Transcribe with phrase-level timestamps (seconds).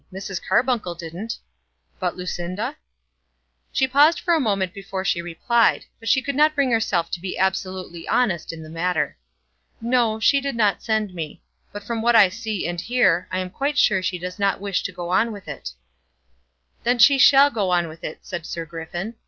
[0.11, 0.41] Mrs.
[0.43, 1.37] Carbuncle didn't."
[1.99, 2.75] "But Lucinda?"
[3.71, 7.19] She paused for a moment before she replied; but she could not bring herself to
[7.21, 9.15] be absolutely honest in the matter.
[9.79, 11.43] "No; she didn't send me.
[11.71, 14.81] But from what I see and hear, I am quite sure she does not wish
[14.85, 15.69] to go on with it."
[16.83, 19.13] "Then she shall go on with it," said Sir Griffin.